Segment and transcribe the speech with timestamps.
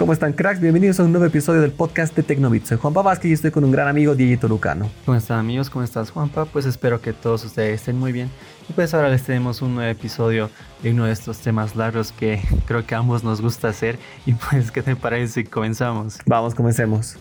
[0.00, 0.60] ¿Cómo están cracks?
[0.60, 2.64] Bienvenidos a un nuevo episodio del podcast de Tecnobit.
[2.64, 4.90] Soy Juanpa Vázquez y estoy con un gran amigo, Diego Lucano.
[5.04, 5.68] ¿Cómo están amigos?
[5.68, 6.46] ¿Cómo estás Juanpa?
[6.46, 8.30] Pues espero que todos ustedes estén muy bien.
[8.70, 10.48] Y pues ahora les tenemos un nuevo episodio
[10.82, 13.98] de uno de estos temas largos que creo que a ambos nos gusta hacer.
[14.24, 16.16] Y pues, ¿qué te parece si comenzamos?
[16.24, 17.18] Vamos, comencemos.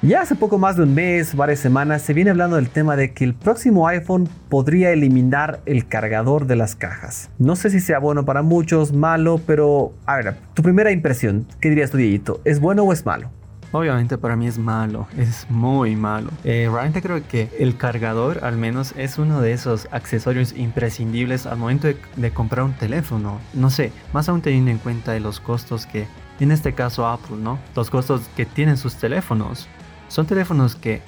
[0.00, 3.12] Ya hace poco más de un mes, varias semanas, se viene hablando del tema de
[3.12, 7.30] que el próximo iPhone podría eliminar el cargador de las cajas.
[7.40, 11.70] No sé si sea bueno para muchos, malo, pero a ver, tu primera impresión, ¿qué
[11.70, 12.40] dirías tú, Dieguito?
[12.44, 13.28] ¿Es bueno o es malo?
[13.72, 16.30] Obviamente para mí es malo, es muy malo.
[16.44, 21.58] Eh, realmente creo que el cargador al menos es uno de esos accesorios imprescindibles al
[21.58, 23.40] momento de, comprar un teléfono.
[23.52, 26.06] No sé, más aún teniendo en cuenta los costos que,
[26.38, 27.58] en este caso Apple, ¿no?
[27.74, 29.68] Los costos que tienen sus teléfonos.
[30.08, 31.02] Son teléfonos que,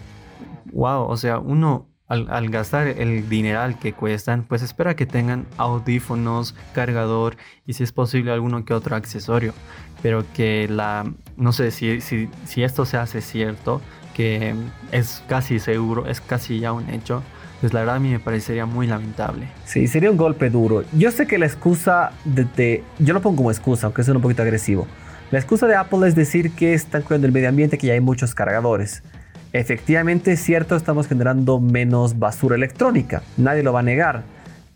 [0.72, 6.56] wow, o sea, uno al, gastar el dineral que cuestan, pues espera que tengan audífonos,
[6.74, 7.36] cargador
[7.66, 9.54] y si es posible alguno que otro accesorio.
[10.02, 11.04] Pero que la,
[11.36, 13.80] no sé si, si, si esto se hace cierto,
[14.14, 14.54] que
[14.90, 17.22] es casi seguro, es casi ya un hecho,
[17.60, 19.48] pues la verdad a mí me parecería muy lamentable.
[19.66, 20.82] Sí, sería un golpe duro.
[20.92, 24.42] Yo sé que la excusa de, yo lo pongo como excusa, aunque es un poquito
[24.42, 24.86] agresivo.
[25.30, 28.00] La excusa de Apple es decir que están cuidando el medio ambiente, que ya hay
[28.00, 29.04] muchos cargadores.
[29.52, 34.24] Efectivamente es cierto, estamos generando menos basura electrónica, nadie lo va a negar.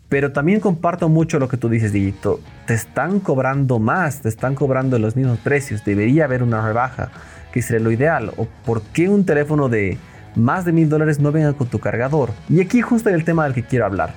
[0.07, 2.39] Pero también comparto mucho lo que tú dices, Digito.
[2.67, 5.83] Te están cobrando más, te están cobrando los mismos precios.
[5.83, 7.09] Debería haber una rebaja,
[7.51, 8.31] que sería lo ideal.
[8.37, 9.97] ¿O por qué un teléfono de
[10.35, 12.29] más de mil dólares no venga con tu cargador?
[12.47, 14.13] Y aquí justo el tema del que quiero hablar.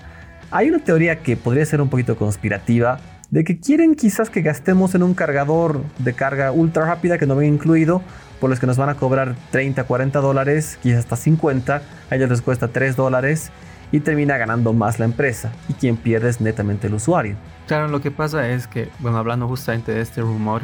[0.53, 3.00] Hay una teoría que podría ser un poquito conspirativa,
[3.31, 7.37] de que quieren quizás que gastemos en un cargador de carga ultra rápida que no
[7.37, 8.03] venga incluido,
[8.41, 12.31] por los que nos van a cobrar 30, 40 dólares, quizás hasta 50, a ellos
[12.31, 13.51] les cuesta 3 dólares
[13.91, 17.37] y termina ganando más la empresa y quien pierde es netamente el usuario.
[17.67, 20.62] Claro, lo que pasa es que, bueno, hablando justamente de este rumor,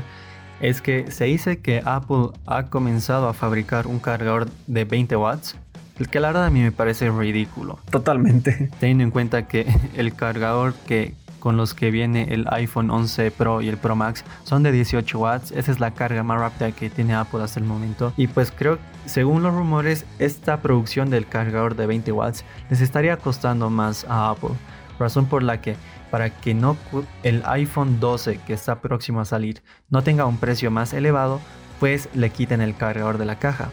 [0.61, 5.57] es que se dice que Apple ha comenzado a fabricar un cargador de 20 watts,
[5.99, 7.79] el que la verdad a mí me parece ridículo.
[7.91, 8.71] Totalmente.
[8.81, 11.15] Teniendo en cuenta que el cargador que
[11.45, 15.19] con los que viene el iPhone 11 Pro y el Pro Max son de 18
[15.19, 15.53] watts.
[15.53, 18.15] Esa es la carga más rápida que tiene Apple hasta el momento.
[18.17, 23.19] Y pues creo, según los rumores, esta producción del cargador de 20 watts les estaría
[23.19, 24.55] costando más a Apple.
[24.99, 25.77] Razón por la que
[26.11, 26.79] para que no
[27.23, 31.43] el iPhone 12 que está próximo a salir no tenga un precio más elevado,
[31.79, 33.71] pues le quiten el cargador de la caja.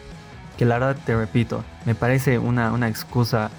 [0.58, 3.50] Que la verdad te repito, me parece una, una excusa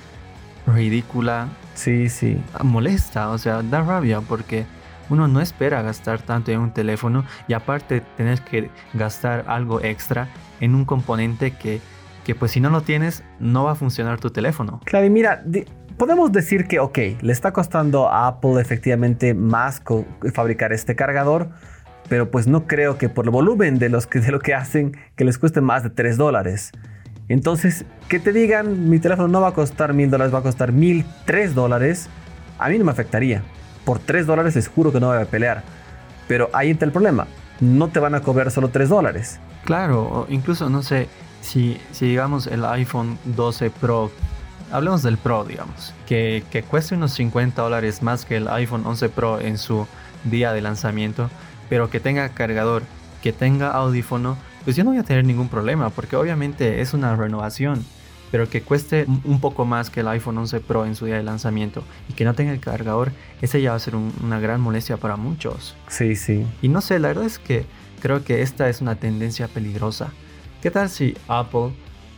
[0.67, 1.47] ridícula.
[1.73, 2.41] Sí, sí.
[2.63, 4.65] Molesta, o sea, da rabia porque
[5.09, 10.29] uno no espera gastar tanto en un teléfono y aparte tener que gastar algo extra
[10.59, 11.81] en un componente que,
[12.23, 14.79] que pues si no lo tienes no va a funcionar tu teléfono.
[14.85, 15.43] Claro, y mira,
[15.97, 19.81] podemos decir que, ok, le está costando a Apple efectivamente más
[20.33, 21.49] fabricar este cargador,
[22.09, 24.97] pero pues no creo que por el volumen de, los que, de lo que hacen
[25.15, 26.71] que les cueste más de 3 dólares.
[27.29, 30.71] Entonces, que te digan, mi teléfono no va a costar mil dólares, va a costar
[30.71, 32.09] mil tres dólares,
[32.59, 33.41] a mí no me afectaría.
[33.85, 35.63] Por tres dólares les juro que no voy a pelear.
[36.27, 37.27] Pero ahí está el problema,
[37.59, 39.39] no te van a cobrar solo tres dólares.
[39.65, 41.07] Claro, incluso no sé,
[41.41, 44.11] si, si digamos el iPhone 12 Pro,
[44.71, 49.09] hablemos del Pro, digamos, que, que cueste unos 50 dólares más que el iPhone 11
[49.09, 49.87] Pro en su
[50.23, 51.29] día de lanzamiento,
[51.69, 52.83] pero que tenga cargador,
[53.21, 57.15] que tenga audífono, pues yo no voy a tener ningún problema, porque obviamente es una
[57.15, 57.83] renovación,
[58.31, 61.23] pero que cueste un poco más que el iPhone 11 Pro en su día de
[61.23, 64.97] lanzamiento y que no tenga el cargador, ese ya va a ser una gran molestia
[64.97, 65.75] para muchos.
[65.87, 66.45] Sí, sí.
[66.61, 67.65] Y no sé, la verdad es que
[68.01, 70.11] creo que esta es una tendencia peligrosa.
[70.61, 71.73] ¿Qué tal si Apple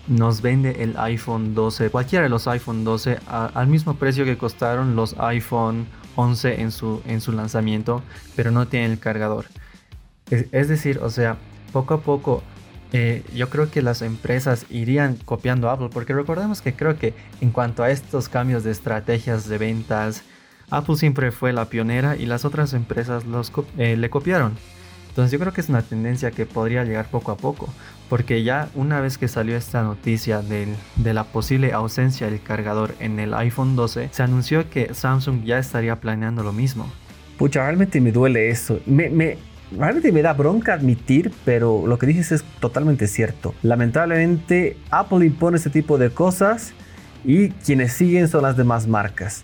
[0.08, 4.96] nos vende el iPhone 12, cualquiera de los iPhone 12, al mismo precio que costaron
[4.96, 8.04] los iPhone 11 en su, en su lanzamiento,
[8.36, 9.46] pero no tiene el cargador?
[10.30, 11.38] es decir, o sea,
[11.76, 12.42] poco a poco
[12.94, 17.14] eh, yo creo que las empresas irían copiando a Apple, porque recordemos que creo que
[17.42, 20.24] en cuanto a estos cambios de estrategias de ventas,
[20.70, 24.54] Apple siempre fue la pionera y las otras empresas los, eh, le copiaron.
[25.10, 27.68] Entonces yo creo que es una tendencia que podría llegar poco a poco,
[28.08, 33.20] porque ya una vez que salió esta noticia de la posible ausencia del cargador en
[33.20, 36.90] el iPhone 12, se anunció que Samsung ya estaría planeando lo mismo.
[37.38, 38.80] Pucha, realmente me duele eso.
[38.86, 39.38] Me, me,
[39.72, 43.54] realmente me da bronca admitir, pero lo que dices es totalmente cierto.
[43.62, 46.74] Lamentablemente, Apple impone este tipo de cosas
[47.24, 49.44] y quienes siguen son las demás marcas.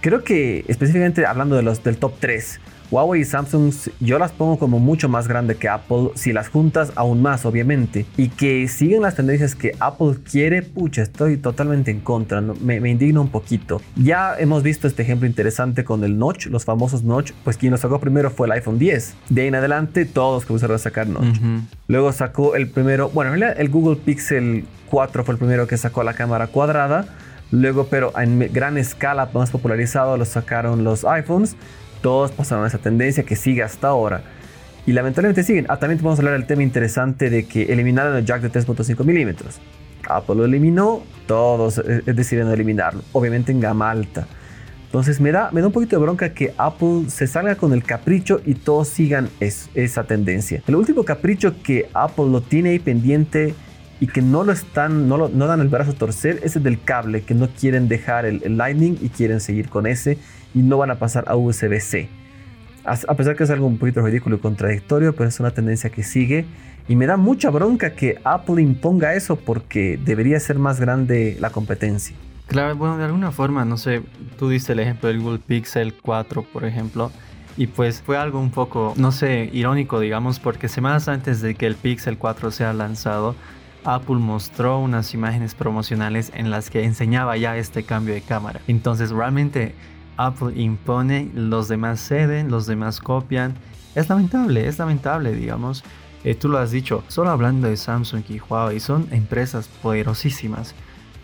[0.00, 4.58] Creo que específicamente hablando de los del top 3, Huawei y Samsung yo las pongo
[4.58, 9.02] como mucho más grande que Apple, si las juntas aún más obviamente, y que siguen
[9.02, 13.80] las tendencias que Apple quiere, pucha, estoy totalmente en contra, me, me indigna un poquito.
[13.96, 17.76] Ya hemos visto este ejemplo interesante con el Notch, los famosos Notch, pues quien lo
[17.76, 19.14] sacó primero fue el iPhone 10.
[19.28, 21.40] De ahí en adelante todos comenzaron a sacar Notch.
[21.86, 25.76] Luego sacó el primero, bueno, en realidad el Google Pixel 4 fue el primero que
[25.76, 27.06] sacó la cámara cuadrada.
[27.52, 31.56] Luego, pero en gran escala, más popularizado, lo sacaron los iPhones.
[32.02, 34.22] Todos pasaron esa tendencia que sigue hasta ahora.
[34.86, 35.66] Y lamentablemente siguen.
[35.68, 39.04] Ah, también vamos a hablar del tema interesante de que eliminaron el jack de 3.5
[39.04, 39.60] milímetros.
[40.08, 43.02] Apple lo eliminó, todos eh, eh, decidieron eliminarlo.
[43.12, 44.26] Obviamente en gama alta.
[44.86, 47.84] Entonces me da, me da un poquito de bronca que Apple se salga con el
[47.84, 50.64] capricho y todos sigan esa tendencia.
[50.66, 53.54] El último capricho que Apple lo tiene ahí pendiente
[54.00, 56.82] y que no lo están, no, no dan el brazo a torcer es el del
[56.82, 60.18] cable, que no quieren dejar el, el Lightning y quieren seguir con ese
[60.54, 62.08] y no van a pasar a USB-C.
[62.84, 66.02] A pesar que es algo un poquito ridículo y contradictorio, pero es una tendencia que
[66.02, 66.46] sigue
[66.88, 71.50] y me da mucha bronca que Apple imponga eso porque debería ser más grande la
[71.50, 72.16] competencia.
[72.46, 74.02] Claro, bueno, de alguna forma, no sé,
[74.38, 77.12] tú diste el ejemplo del Google Pixel 4, por ejemplo,
[77.56, 81.66] y pues fue algo un poco, no sé, irónico, digamos, porque semanas antes de que
[81.66, 83.36] el Pixel 4 sea lanzado,
[83.84, 88.60] Apple mostró unas imágenes promocionales en las que enseñaba ya este cambio de cámara.
[88.68, 89.74] Entonces, realmente
[90.16, 93.54] Apple impone, los demás ceden, los demás copian.
[93.94, 95.84] Es lamentable, es lamentable, digamos.
[96.24, 100.74] Eh, tú lo has dicho, solo hablando de Samsung y Huawei, son empresas poderosísimas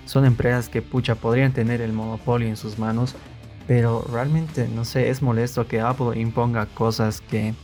[0.07, 3.15] son empresas que pucha podrían tener el monopolio en sus manos,
[3.67, 7.55] pero realmente no sé, es molesto que Apple imponga cosas que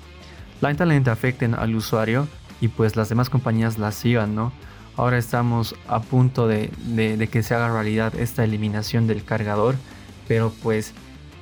[0.61, 2.29] lamentablemente afecten al usuario
[2.61, 4.53] y pues las demás compañías las sigan, ¿no?
[4.97, 6.71] Ahora estamos a punto de,
[7.31, 9.77] que se haga realidad esta eliminación del cargador,
[10.29, 10.93] pero pues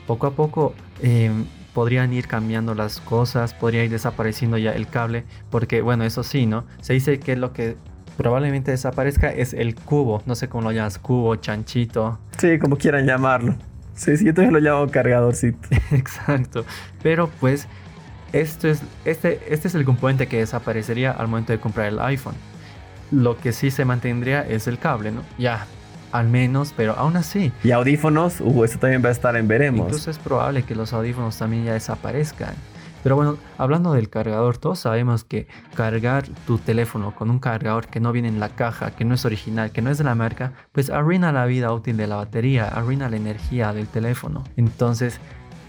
[0.06, 5.24] poco a poco em, podrían ir cambiando las cosas, podría ir desapareciendo ya el cable,
[5.50, 6.64] porque bueno, eso sí, ¿no?
[6.80, 7.76] Se dice que lo que
[8.16, 10.22] probablemente desaparezca es el cubo.
[10.26, 12.18] No sé cómo lo llamas, cubo, chanchito.
[12.38, 13.56] Sí, como quieran llamarlo.
[13.94, 15.68] Sí, sí, yo también lo llamo cargadorcito.
[15.90, 16.64] Exacto.
[17.02, 17.66] Pero pues,
[18.32, 22.34] esto es, este, este es el componente que desaparecería al momento de comprar el iPhone.
[23.10, 25.22] Lo que sí se mantendría es el cable, ¿no?
[25.38, 25.66] Ya,
[26.12, 27.52] al menos, pero aún así.
[27.64, 29.86] Y audífonos, uh, eso también va a estar en veremos.
[29.86, 32.54] Incluso es probable que los audífonos también ya desaparezcan.
[33.02, 37.98] Pero bueno, hablando del cargador, todos sabemos que cargar tu teléfono con un cargador que
[37.98, 40.52] no viene en la caja, que no es original, que no es de la marca,
[40.72, 44.44] pues arruina la vida útil de la batería, arruina la energía del teléfono.
[44.56, 45.18] Entonces,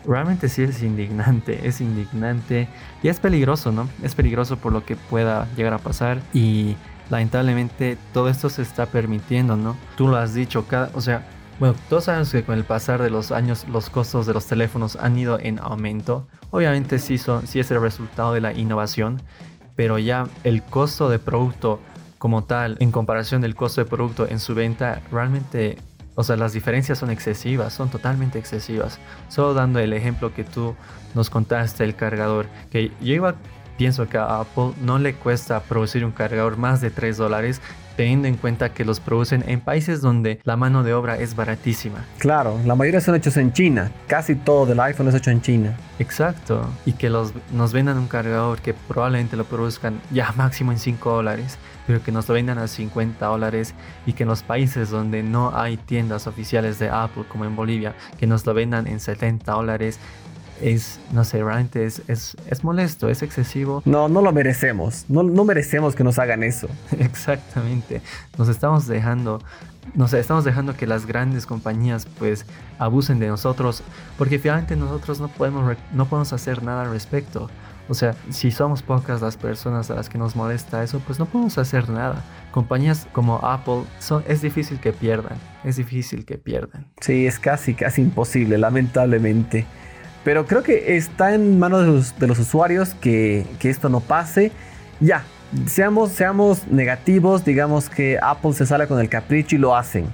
[0.06, 2.68] realmente sí es indignante, es indignante
[3.02, 3.88] y es peligroso, ¿no?
[4.04, 6.76] Es peligroso por lo que pueda llegar a pasar y
[7.12, 9.76] lamentablemente todo esto se está permitiendo, ¿no?
[9.98, 11.28] Tú lo has dicho, cada, o sea,
[11.60, 14.96] bueno, todos sabemos que con el pasar de los años los costos de los teléfonos
[14.96, 16.28] han ido en aumento.
[16.50, 19.22] Obviamente sí, son, sí es el resultado de la innovación,
[19.76, 21.82] pero ya el costo de producto
[22.18, 25.78] como tal, en comparación del costo de producto en su venta, realmente,
[26.16, 29.00] o sea, las diferencias son excesivas, son totalmente excesivas.
[29.28, 30.76] Solo dando el ejemplo que tú
[31.14, 33.36] nos contaste, el cargador, que yo iba
[33.82, 37.60] pienso que a Apple no le cuesta producir un cargador más de 3 dólares
[37.96, 42.06] teniendo en cuenta que los producen en países donde la mano de obra es baratísima.
[42.20, 43.92] Claro, la mayoría son hechos en China.
[44.06, 45.76] Casi todo del iPhone es hecho en China.
[45.98, 46.70] Exacto.
[46.86, 51.12] Y que los, nos vendan un cargador que probablemente lo produzcan ya máximo en 5
[51.12, 51.58] dólares,
[51.88, 53.74] pero que nos lo vendan a 50 dólares
[54.06, 57.96] y que en los países donde no hay tiendas oficiales de Apple, como en Bolivia,
[58.20, 59.98] que nos lo vendan en 70 dólares
[60.62, 63.82] es, no sé, realmente es, es, es, molesto, es excesivo.
[63.86, 65.06] No, no lo merecemos.
[65.10, 66.68] No, no merecemos que nos hagan eso.
[67.00, 68.02] Exactamente.
[68.38, 69.42] Nos estamos dejando,
[69.96, 72.46] no sé, estamos dejando que las grandes compañías pues
[72.80, 73.84] abusen de nosotros
[74.18, 77.50] porque finalmente nosotros no podemos, no podemos hacer nada al respecto.
[77.90, 81.26] O sea, si somos pocas las personas a las que nos molesta eso, pues no
[81.26, 82.24] podemos hacer nada.
[82.52, 86.86] Compañías como Apple son, es difícil que pierdan, es difícil que pierdan.
[87.02, 89.66] Sí, es casi, casi imposible, lamentablemente.
[90.24, 94.52] Pero creo que está en manos de los, usuarios que, esto no pase.
[95.00, 95.24] Ya,
[95.66, 100.06] seamos, seamos negativos, digamos que Apple se sale con el capricho y lo hacen.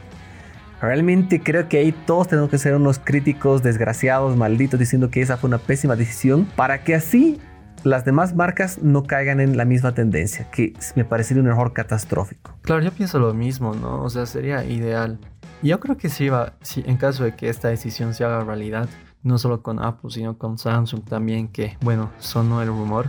[0.82, 5.36] Realmente creo que ahí todos tenemos que ser unos críticos desgraciados, malditos, diciendo que esa
[5.36, 7.40] fue una pésima decisión, para que así
[7.84, 12.54] las demás marcas no caigan en la misma tendencia, que me parecería un error catastrófico.
[12.62, 14.04] Claro, yo pienso lo mismo, ¿no?
[14.04, 15.20] O sea, sería ideal.
[15.64, 18.88] Yo creo que sí va, si en caso de que esta decisión se haga realidad,
[19.28, 23.08] no solo con Apple, sino con Samsung también, que bueno, sonó el rumor,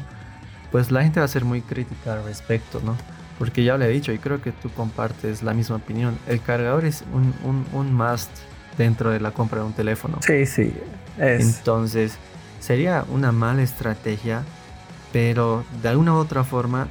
[0.71, 2.97] pues la gente va a ser muy crítica al respecto, ¿no?
[3.39, 6.85] Porque ya le he dicho y creo que tú compartes la misma opinión, el cargador
[6.85, 8.31] es un, un, un must
[8.77, 10.19] dentro de la compra de un teléfono.
[10.21, 10.75] Sí, sí.
[11.19, 11.59] Es.
[11.59, 12.19] Entonces,
[12.61, 14.43] sería una mala estrategia,
[15.13, 16.89] pero de alguna u otra forma,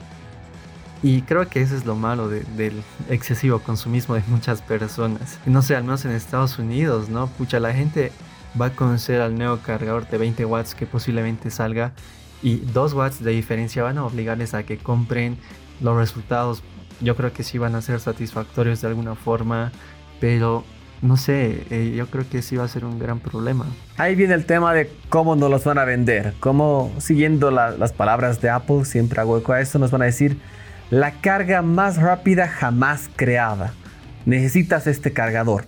[1.03, 5.37] y creo que eso es lo malo del excesivo consumismo de muchas personas.
[5.45, 7.27] No sé, al menos en Estados Unidos, ¿no?
[7.27, 8.11] Pucha, la gente
[8.59, 11.93] va a conocer al nuevo cargador de 20 watts que posiblemente salga
[12.41, 15.37] y 2 watts de diferencia van a obligarles a que compren
[15.81, 16.63] los resultados.
[17.01, 19.71] Yo creo que sí van a ser satisfactorios de alguna forma,
[20.19, 20.63] pero
[21.01, 23.65] no sé, eh, yo creo que sí va a ser un gran problema.
[23.97, 28.41] Ahí viene el tema de cómo nos los van a vender, cómo siguiendo las palabras
[28.41, 30.37] de Apple, siempre hago eco a esto, nos van a decir
[30.89, 33.73] la carga más rápida jamás creada.
[34.25, 35.65] Necesitas este cargador.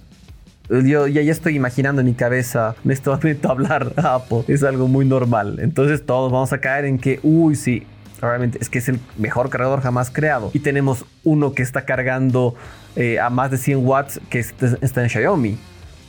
[0.69, 4.43] Yo ya, estoy imaginando en mi cabeza en este momento hablar Apple.
[4.47, 5.57] Es algo muy normal.
[5.59, 7.87] Entonces todos vamos a caer en que, uy, sí,
[8.21, 10.51] realmente es que es el mejor cargador jamás creado.
[10.53, 12.53] Y tenemos uno que está cargando
[12.95, 15.57] eh, a más de 100 watts que está en Xiaomi.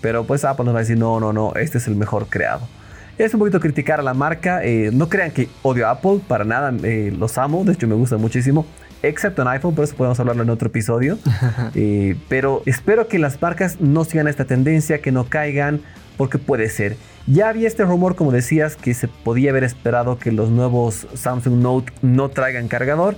[0.02, 2.68] Pero pues Apple nos va a decir, no, no, no, este es el mejor creado.
[3.16, 4.62] Es un poquito criticar a la marca.
[4.62, 7.94] Eh, no crean que odio a Apple, para nada, eh, los amo, de hecho me
[7.94, 8.66] gusta muchísimo
[9.02, 11.18] excepto en iPhone, por eso podemos hablarlo en otro episodio.
[11.74, 15.80] Eh, pero espero que las marcas no sigan esta tendencia, que no caigan,
[16.16, 16.96] porque puede ser.
[17.26, 21.62] Ya había este rumor, como decías, que se podía haber esperado que los nuevos Samsung
[21.62, 23.16] Note no traigan cargador.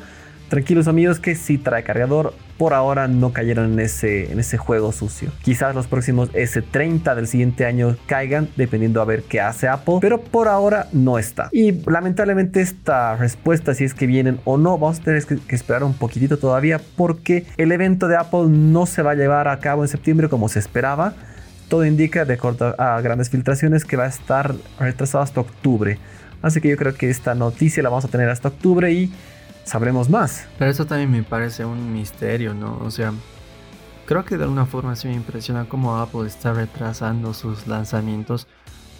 [0.48, 2.34] Tranquilos amigos que sí trae cargador.
[2.62, 5.32] Por ahora no cayeron en ese, en ese juego sucio.
[5.42, 9.96] Quizás los próximos S30 del siguiente año caigan, dependiendo a ver qué hace Apple.
[10.00, 11.48] Pero por ahora no está.
[11.50, 15.82] Y lamentablemente esta respuesta, si es que vienen o no, vamos a tener que, esperar
[15.82, 16.80] un poquitito todavía.
[16.96, 20.48] Porque el evento de Apple no se va a llevar a cabo en septiembre como
[20.48, 21.14] se esperaba.
[21.68, 25.98] Todo indica, de acuerdo a grandes filtraciones, que va a estar retrasado hasta octubre.
[26.42, 29.12] Así que yo creo que esta noticia la vamos a tener hasta octubre y
[29.64, 30.46] sabremos más.
[30.58, 32.78] Pero eso también me parece un misterio, ¿no?
[32.78, 33.12] O sea,
[34.06, 38.46] creo que de alguna forma sí me impresiona cómo Apple está retrasando sus lanzamientos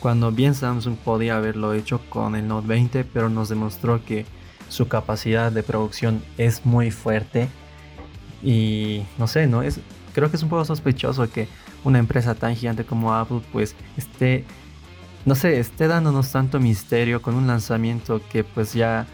[0.03, 4.27] cuando bien Samsung podía haberlo hecho con el Note 20, pero nos demostró que
[4.69, 7.49] su capacidad de producción es muy fuerte
[8.43, 9.79] y no sé, no es
[10.13, 11.47] creo que es un poco sospechoso que
[11.85, 14.45] una empresa tan gigante como Apple pues esté
[15.25, 19.07] no sé, esté dándonos tanto misterio con un lanzamiento que pues ya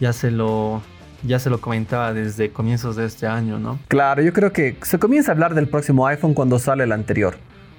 [0.00, 0.82] ya se lo
[1.22, 3.78] ya se lo comentaba desde comienzos de este año, ¿no?
[3.88, 7.36] Claro, yo creo que se comienza a hablar del próximo iPhone cuando sale el anterior.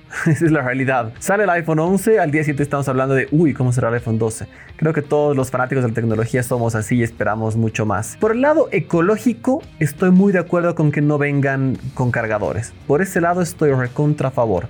[0.25, 1.13] Esa es la realidad.
[1.19, 4.17] Sale el iPhone 11, al día siguiente estamos hablando de, uy, ¿cómo será el iPhone
[4.17, 4.47] 12?
[4.77, 8.17] Creo que todos los fanáticos de la tecnología somos así y esperamos mucho más.
[8.17, 12.73] Por el lado ecológico, estoy muy de acuerdo con que no vengan con cargadores.
[12.85, 14.67] Por ese lado estoy recontra a favor.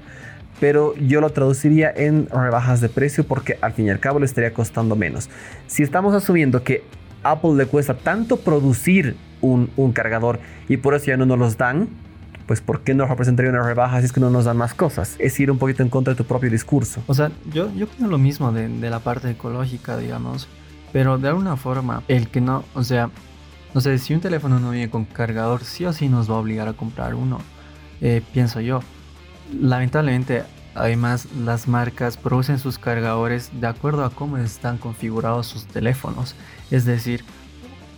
[0.59, 4.25] Pero yo lo traduciría en rebajas de precio porque al fin y al cabo le
[4.25, 5.29] estaría costando menos.
[5.67, 6.83] Si estamos asumiendo que
[7.23, 11.89] Apple le cuesta tanto producir un, cargador y por eso ya no nos los dan,
[12.45, 15.15] pues ¿por qué no representaría una rebaja si es que no nos dan más cosas?
[15.19, 17.01] Es ir un poquito en contra de tu propio discurso.
[17.07, 20.47] O sea, yo, yo creo lo mismo de, la parte ecológica, digamos,
[20.93, 23.09] pero de alguna forma, el que no, o sea,
[23.73, 26.39] no sé, si un teléfono no viene con cargador, sí o sí nos va a
[26.39, 27.39] obligar a comprar uno,
[28.01, 28.81] eh, pienso yo.
[29.59, 30.43] Lamentablemente,
[30.77, 36.35] además, las marcas producen sus cargadores de acuerdo a cómo están configurados sus teléfonos.
[36.71, 37.23] Es decir,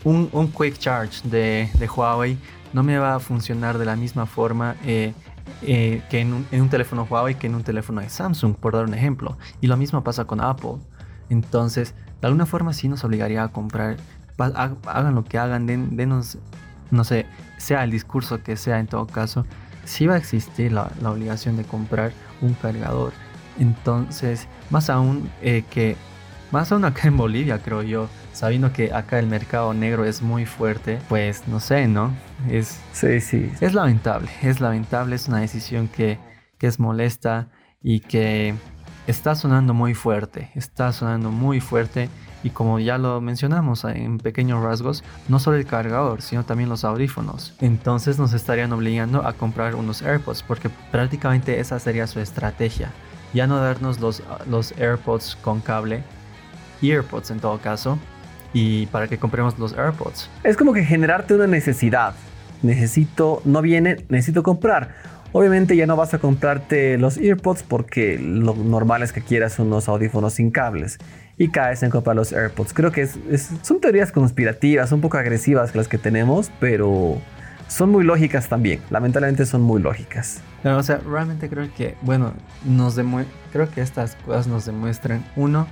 [0.04, 2.38] un, Quick Charge de, Huawei
[2.74, 5.14] no me va a funcionar de la misma forma eh,
[5.62, 8.94] eh, que en un, teléfono Huawei que en un teléfono de Samsung, por dar un
[8.94, 9.38] ejemplo.
[9.62, 10.78] Y lo mismo pasa con Apple.
[11.30, 13.98] Entonces, de alguna forma sí nos obligaría a comprar.
[14.38, 16.38] Hagan lo que hagan, denos,
[16.92, 17.26] no sé,
[17.58, 19.46] sea el discurso que sea en todo caso,
[19.90, 23.12] sí va a existir la, obligación de comprar un cargador.
[23.60, 25.98] Entonces, más aún eh, que,
[26.52, 30.46] más aún acá en Bolivia, creo yo, sabiendo que acá el mercado negro es muy
[30.46, 32.14] fuerte, pues no sé, ¿no?
[32.48, 33.52] Es, sí, sí.
[33.60, 36.20] Es lamentable, es lamentable, es una decisión que,
[36.60, 37.50] que es molesta
[37.82, 38.54] y que
[39.08, 42.10] está sonando muy fuerte, está sonando muy fuerte
[42.44, 46.84] y como ya lo mencionamos en pequeños rasgos, no solo el cargador, sino también los
[46.84, 47.54] audífonos.
[47.60, 52.92] Entonces nos estarían obligando a comprar unos AirPods porque prácticamente esa sería su estrategia.
[53.34, 56.04] Ya no darnos los, los AirPods con cable,
[56.82, 58.00] EarPods en todo caso,
[58.54, 60.30] y para que compremos los AirPods.
[60.44, 62.16] Es como que generarte una necesidad.
[62.62, 64.96] Necesito, no viene, necesito comprar.
[65.32, 69.88] Obviamente ya no vas a comprarte los AirPods porque lo normal es que quieras unos
[69.88, 70.98] audífonos sin cables
[71.38, 72.74] y caes en comprar los AirPods.
[72.74, 77.22] Creo que son teorías conspirativas, un poco agresivas las que tenemos, pero
[77.68, 78.82] son muy lógicas también.
[78.90, 80.42] Lamentablemente son muy lógicas.
[80.64, 82.34] o sea, realmente creo que, bueno,
[83.54, 85.68] creo que estas cosas nos demuestran, uno,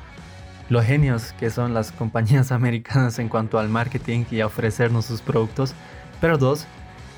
[0.70, 5.22] lo genios que son las compañías americanas en cuanto al marketing y a ofrecernos sus
[5.22, 5.74] productos,
[6.22, 6.68] pero dos,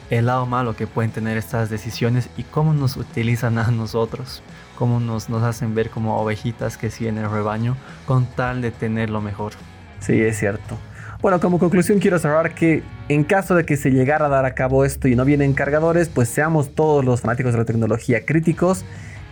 [0.10, 4.42] el lado malo que pueden tener estas decisiones y cómo nos utilizan a nosotros,
[4.78, 7.76] cómo nos, nos hacen ver como ovejitas que siguen el rebaño
[8.06, 9.54] con tal de tener lo mejor.
[10.00, 10.78] Sí, es cierto.
[11.22, 14.54] Bueno, como conclusión quiero cerrar que en caso de que se llegara a dar a
[14.54, 18.86] cabo esto y no vienen cargadores, pues seamos todos los fanáticos de la tecnología críticos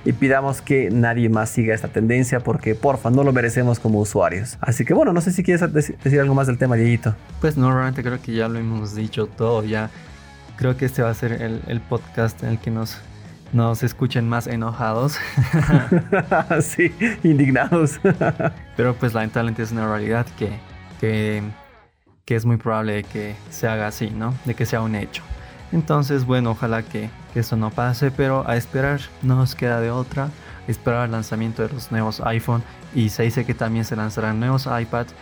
[0.03, 4.57] y pidamos que nadie más siga esta tendencia porque porfa no lo merecemos como usuarios.
[4.59, 7.15] Así que bueno, no sé si quieres decir algo más del tema, Dieguito.
[7.39, 9.89] Pues no, realmente creo que ya lo hemos dicho todo, ya
[10.57, 12.99] creo que este va a ser el, el podcast en el que nos
[13.53, 15.17] nos escuchen más enojados.
[16.61, 17.99] sí, indignados.
[18.75, 20.51] Pero pues lamentablemente es una realidad que,
[20.99, 21.43] que,
[22.25, 24.33] que, es muy probable que se haga así, ¿no?
[24.45, 25.23] De que sea un hecho.
[25.71, 29.91] Entonces, bueno, ojalá que, que eso no pase, pero a esperar no nos queda de
[29.91, 30.29] otra.
[30.67, 32.61] Esperar el lanzamiento de los nuevos iPhone
[32.93, 35.13] y se dice que también se lanzarán nuevos iPads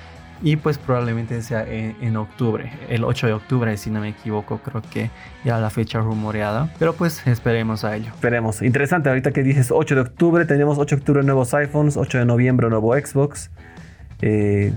[0.41, 4.81] y pues probablemente sea en, octubre, el 8 de octubre si no me equivoco, creo
[4.81, 5.09] que
[5.43, 8.09] ya la fecha rumoreada, pero pues esperemos a ello.
[8.09, 8.61] Esperemos.
[8.61, 12.25] Interesante, ahorita que dices 8 de octubre, tenemos 8 de octubre nuevos iPhones, 8 de
[12.25, 13.49] noviembre nuevo Xbox.
[14.22, 14.74] Eh,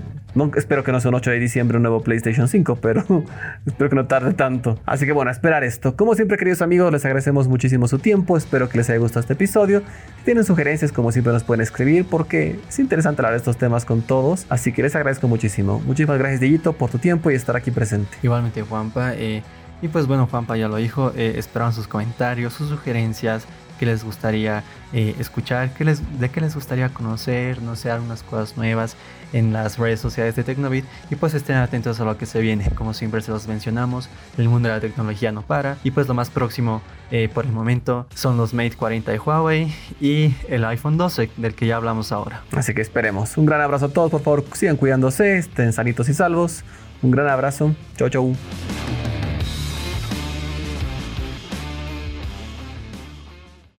[0.55, 3.03] espero que no sea un 8 de diciembre un nuevo PlayStation 5, pero
[3.65, 4.79] espero que no tarde tanto.
[4.85, 5.95] Así que bueno, esperar esto.
[5.95, 8.37] Como siempre, queridos amigos, les agradecemos muchísimo su tiempo.
[8.37, 9.81] Espero que les haya gustado este episodio.
[10.19, 13.85] Si tienen sugerencias, como siempre, nos pueden escribir porque es interesante hablar de estos temas
[13.85, 14.45] con todos.
[14.49, 15.81] Así que les agradezco muchísimo.
[15.85, 18.17] Muchísimas gracias, Dillito, por tu tiempo y estar aquí presente.
[18.21, 19.13] Igualmente, Juanpa.
[19.15, 19.41] Eh,
[19.81, 21.11] y pues bueno, Juanpa ya lo dijo.
[21.15, 23.47] Eh, esperamos sus comentarios, sus sugerencias
[23.79, 28.23] qué les gustaría eh, escuchar, qué les, de qué les gustaría conocer, no sé, algunas
[28.23, 28.95] cosas nuevas
[29.31, 32.69] en las redes sociales de Tecnobit y pues estén atentos a lo que se viene.
[32.75, 36.13] Como siempre se los mencionamos, el mundo de la tecnología no para y pues lo
[36.13, 36.81] más próximo
[37.11, 41.55] eh, por el momento son los Mate 40 de Huawei y el iPhone 12 del
[41.55, 42.43] que ya hablamos ahora.
[42.51, 43.37] Así que esperemos.
[43.37, 46.63] Un gran abrazo a todos, por favor, sigan cuidándose, estén sanitos y salvos.
[47.01, 47.73] Un gran abrazo.
[47.95, 48.35] Chau, chau.